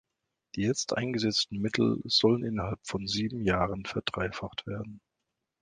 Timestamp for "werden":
4.65-4.99